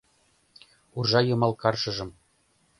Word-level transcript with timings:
Уржа 0.97 1.19
йымал 1.27 1.53
каршыжым 1.61 2.09